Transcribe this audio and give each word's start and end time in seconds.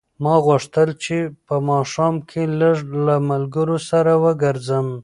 ما 0.23 0.33
غوښتل 0.45 0.89
چې 1.03 1.17
په 1.45 1.55
ماښام 1.69 2.15
کې 2.29 2.41
لږ 2.59 2.77
له 3.05 3.15
ملګرو 3.29 3.77
سره 3.89 4.11
وګرځم. 4.23 4.87